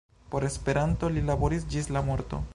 Por 0.35 0.43
Esperanto 0.47 1.11
li 1.19 1.23
laboris 1.29 1.69
ĝis 1.75 1.93
la 1.99 2.07
morto. 2.11 2.43